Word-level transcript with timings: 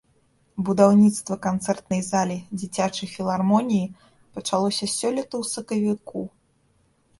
Будаўніцтва 0.69 1.35
канцэртнай 1.47 2.01
залі 2.07 2.37
дзіцячай 2.63 3.07
філармоніі 3.15 3.93
пачалося 4.33 4.85
сёлета 4.97 5.35
ў 5.45 5.55
сакавіку. 5.55 6.19